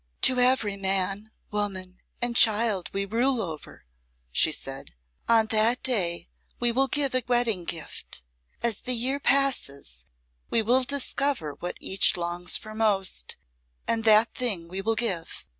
[0.23, 3.85] "To every man, woman, and child we rule over,"
[4.31, 4.95] she said,
[5.29, 6.27] "on that day
[6.59, 8.23] we will give a wedding gift.
[8.63, 10.05] As the year passes
[10.49, 13.37] we will discover what each longs for most,
[13.87, 15.45] and that thing we will give.